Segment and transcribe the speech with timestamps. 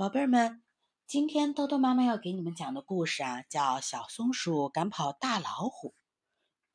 [0.00, 0.62] 宝贝儿们，
[1.06, 5.90] 今天豆豆妈妈要给你们讲的故事啊，叫《小松鼠赶跑大老虎》。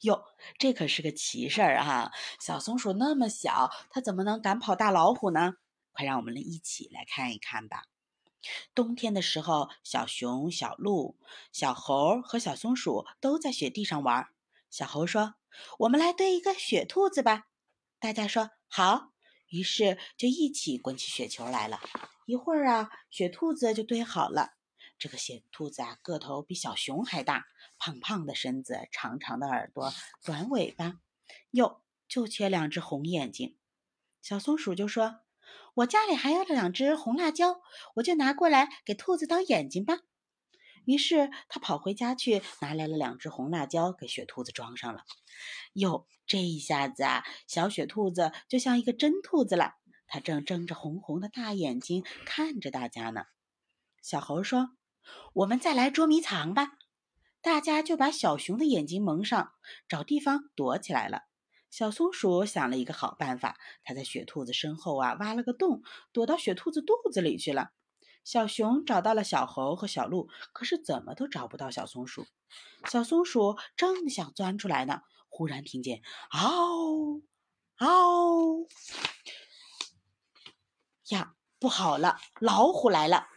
[0.01, 0.23] 哟，
[0.59, 2.11] 这可是个奇事儿啊！
[2.39, 5.55] 小松鼠那么小，它怎么能赶跑大老虎呢？
[5.91, 7.85] 快让我们一起来看一看吧。
[8.75, 11.17] 冬天的时候，小熊、小鹿、
[11.51, 14.27] 小猴和小松鼠都在雪地上玩。
[14.69, 15.33] 小猴说
[15.79, 17.47] ：“我们来堆一个雪兔子吧。”
[17.99, 19.13] 大家说：“好。”
[19.49, 21.79] 于是就一起滚起雪球来了。
[22.25, 24.53] 一会儿啊，雪兔子就堆好了。
[24.97, 27.45] 这个雪兔子啊，个头比小熊还大，
[27.77, 30.99] 胖胖的身子，长长的耳朵，短尾巴，
[31.51, 33.57] 哟，就缺两只红眼睛。
[34.21, 35.19] 小松鼠就说
[35.75, 37.61] ：“我家里还有两只红辣椒，
[37.95, 39.99] 我就拿过来给兔子当眼睛吧。”
[40.85, 45.03] 于是他跑回家去，拿来了两只红辣椒，给雪兔子装上了。
[45.73, 49.73] 哟，这一下子啊，小雪兔子就像一个真兔子了。
[50.07, 53.23] 它正睁着红红的大眼睛看着大家呢。
[54.01, 54.69] 小猴说
[55.33, 56.73] ：“我们再来捉迷藏吧。”
[57.41, 59.51] 大家就把小熊的眼睛蒙上，
[59.87, 61.23] 找地方躲起来了。
[61.69, 65.81] 小松鼠想了一个好办法，它在雪兔子身后啊挖了个洞，
[66.13, 67.71] 躲到雪兔子肚子里去了。
[68.25, 72.25] 小熊找到了小猴和小鹿，可是怎么都找不到小松鼠。
[72.89, 76.01] 小松鼠正想钻出来呢，忽然听见
[76.33, 77.21] “嗷
[77.77, 78.67] 嗷”。
[81.09, 83.27] 呀，不好了，老虎来了！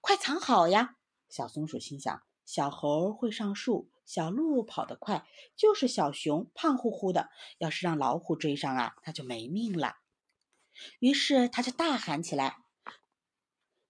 [0.00, 0.94] 快藏好呀！
[1.28, 9.96] 小松鼠心想：小猴会上树，小鹿跑得快，就是小熊胖乎乎的，要是让老虎追上啊，它就没命了。
[11.00, 12.58] 于是它就大喊起来：“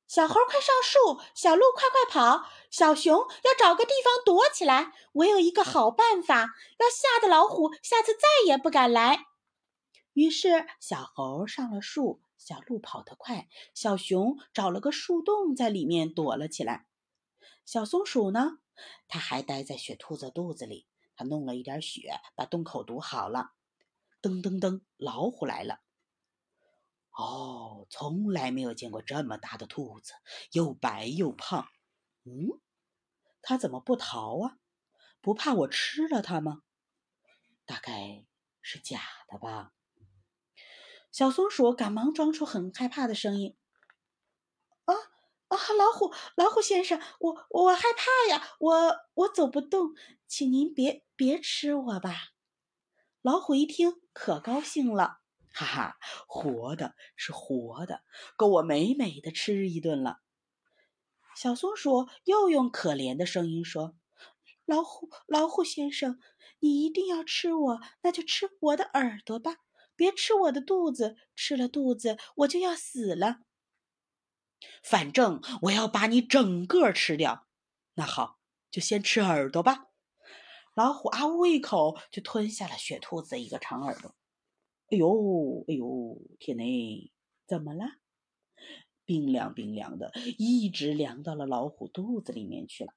[0.06, 4.92] 小猴快上树，小鹿快快跑，小熊要找个地方躲起来。
[5.12, 9.26] 我有一个好办法，要吓得老虎下次再也不敢来。”
[10.14, 12.20] 于是小猴上了树。
[12.38, 16.86] 小鹿跑得快，小熊找了个树洞，在里面躲了起来。
[17.64, 18.58] 小松鼠呢？
[19.08, 20.86] 它还待在雪兔子肚子里。
[21.16, 23.52] 它弄了一点雪，把洞口堵好了。
[24.22, 25.80] 噔噔噔，老虎来了！
[27.16, 30.12] 哦，从来没有见过这么大的兔子，
[30.52, 31.66] 又白又胖。
[32.24, 32.60] 嗯，
[33.40, 34.58] 它怎么不逃啊？
[35.22, 36.62] 不怕我吃了它吗？
[37.64, 38.24] 大概
[38.60, 39.72] 是假的吧。
[41.10, 43.56] 小松鼠赶忙装出很害怕的声音
[44.84, 44.94] ：“啊
[45.48, 49.94] 啊，老虎，老虎先生，我我害怕呀，我我走不动，
[50.28, 52.34] 请您别别吃我吧。”
[53.22, 55.20] 老虎一听可高兴了，
[55.58, 55.96] 哈哈，
[56.26, 58.02] 活的是活的，
[58.36, 60.18] 够我美美的吃一顿了。
[61.34, 63.96] 小松鼠又用可怜的声音说
[64.66, 66.20] ：“老虎，老虎先生，
[66.58, 69.56] 你一定要吃我，那就吃我的耳朵吧。”
[69.96, 73.38] 别吃我的肚子，吃了肚子我就要死了。
[74.82, 77.46] 反正我要把你整个吃掉。
[77.94, 78.38] 那好，
[78.70, 79.86] 就先吃耳朵吧。
[80.74, 84.14] 老虎啊呜一口就吞下了雪兔子一个长耳朵。
[84.88, 86.64] 哎呦，哎呦，天哪，
[87.46, 87.84] 怎么了？
[89.04, 92.92] 冰凉冰凉的，一直凉到了老虎肚子里面去了。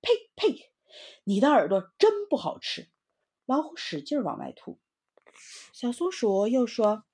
[0.00, 0.72] 呸呸！
[1.24, 2.90] 你的耳朵真不好吃。
[3.46, 4.80] 老虎使劲往外吐。
[5.72, 7.04] 小松鼠又说：“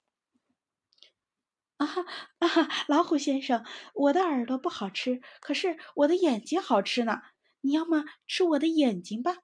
[1.77, 2.05] 啊哈
[2.39, 7.21] 啊哈，老虎先生，我的耳朵不好吃，可是我的眼睛好吃呢。
[7.61, 9.39] 你要么吃我的眼睛吧。”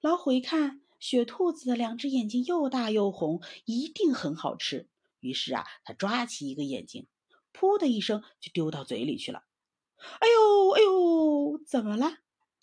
[0.00, 4.88] 老虎一看，雪兔子的两只眼睛又大又红，一定很好吃。
[5.20, 7.06] 于是啊，他抓起一个眼睛，
[7.52, 9.44] 噗的一声就丢到嘴里去了。
[9.96, 12.18] 哎呦哎呦，怎么了？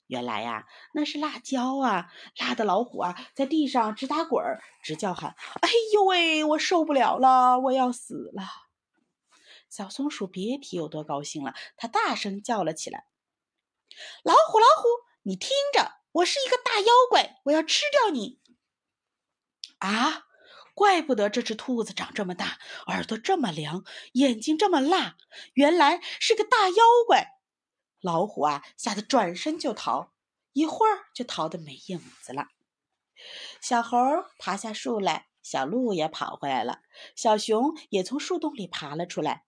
[0.07, 8.43] 原来呀，那是辣椒啊，辣的老虎啊，在地上直打滚儿，直叫喊：“哎呦喂，我受不了了，我要死了！”
[9.69, 13.07] 小松鼠别提有多高兴了，它大声叫了起来
[14.23, 14.87] ：“老虎，老虎，
[15.23, 18.39] 你听着，我是一个大妖怪，我要吃掉你！”
[19.79, 20.27] 啊，
[20.73, 22.57] 怪不得这只兔子长这么大，
[22.87, 25.17] 耳朵这么凉，眼睛这么辣，
[25.53, 27.39] 原来是个大妖怪。
[27.99, 30.13] 老虎啊，吓得转身就逃，
[30.53, 32.47] 一会儿就逃得没影子了。
[33.61, 33.97] 小猴
[34.37, 36.81] 爬下树来，小鹿也跑回来了，
[37.15, 39.45] 小熊也从树洞里爬了出来，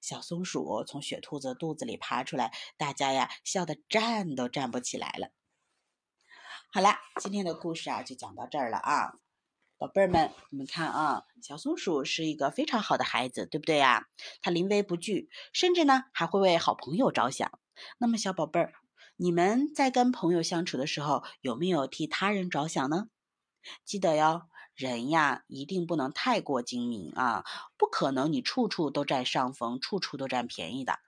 [0.00, 5.30] 小松鼠从雪兔子肚子里爬出来，大家呀笑得站都站不起来了。
[6.70, 9.14] 好了，今天的故事啊就讲到这儿了啊。
[9.78, 14.06] 宝贝儿们，你们看啊，小松鼠是一个非常好的孩子，对不对呀？
[14.42, 17.58] 它临危不惧，甚至呢还会为好朋友着想。
[17.96, 18.74] 那么，小宝贝儿，
[19.16, 23.06] 你们在跟朋友相处的时候，有没有替他人着想呢？
[23.86, 24.42] 记得哟，
[24.74, 27.44] 人呀，一定不能太过精明啊，
[27.78, 30.98] 不可能你处处都占上风，处处都占便宜的。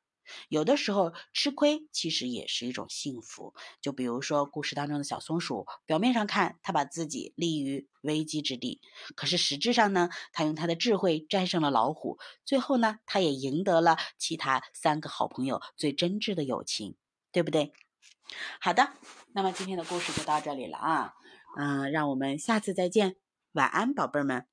[0.48, 3.54] 有的时候吃亏其实也是一种幸福。
[3.80, 8.80] 就比如说故事当中的小松鼠，表面上看它把自己立于危机之地，
[9.14, 16.96] 可是实质上呢，它用它的智慧战胜了老虎，最后呢，它也赢得了其他三个好朋友最真挚的友情，
[17.32, 17.72] 对不对？
[18.60, 18.92] 好的，
[19.32, 21.14] 那么今天的故事就到这里了啊，
[21.56, 23.16] 嗯，让我们下次再见，
[23.52, 24.46] 晚安，宝贝儿们。